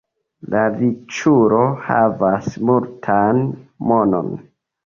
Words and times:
La 0.53 0.61
riĉulo 0.77 1.59
havas 1.89 2.49
multan 2.71 3.47
monon. 3.93 4.35